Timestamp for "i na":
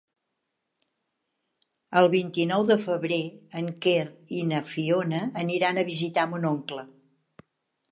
4.39-4.65